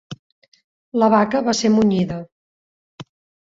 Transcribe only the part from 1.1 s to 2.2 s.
vaca va ser munyida.